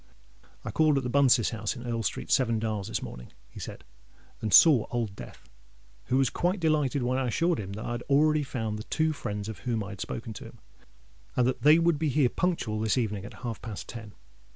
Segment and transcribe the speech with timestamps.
[0.65, 3.83] "I called at the Bunces' house in Earl Street, Seven Dials, this morning," he said,
[4.41, 5.47] "and saw Old Death,
[6.05, 9.13] who was quite delighted when I assured him that I had already found the two
[9.13, 10.57] friends of whom I had spoken to him,
[11.35, 14.13] and that that they would be here punctual this evening at half past ten.